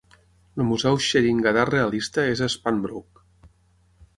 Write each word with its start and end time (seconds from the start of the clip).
El 0.55 0.63
Museu 0.69 0.95
Scheringa 1.07 1.53
d'art 1.57 1.73
realista 1.75 2.25
és 2.33 2.41
a 2.47 2.51
Spanbroek. 2.55 3.23